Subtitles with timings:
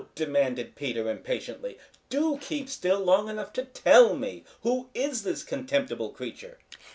[0.15, 1.77] demanded Peter impatiently.
[2.09, 4.43] "Do keep still long enough to tell me.
[4.63, 6.57] Who is this contemptible creature?"